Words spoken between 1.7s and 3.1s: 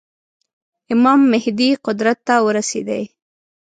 قدرت ته ورسېدی.